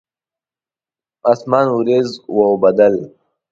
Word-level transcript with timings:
اسمان 1.31 1.65
اوریځ 1.75 2.07
واوبدل 2.37 2.95